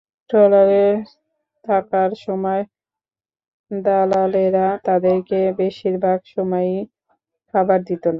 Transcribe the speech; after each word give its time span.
ট্রলারে 0.29 0.85
থাকার 1.65 2.11
সময় 2.25 2.61
দালালেরা 3.71 4.67
তাঁদেরকে 4.85 5.39
বেশির 5.59 5.95
ভাগ 6.05 6.19
সময়ই 6.35 6.77
খাবার 7.53 7.79
দিত 7.83 8.03
না। 8.03 8.09